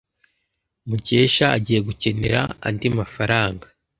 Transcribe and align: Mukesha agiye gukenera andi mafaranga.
Mukesha 0.89 1.45
agiye 1.57 1.79
gukenera 1.87 2.41
andi 2.67 2.87
mafaranga. 2.97 3.65